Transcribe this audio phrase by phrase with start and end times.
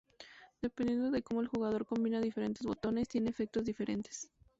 [0.63, 4.31] Dependiendo de cómo el jugador combina diferentes botones, tiene efectos diferentes.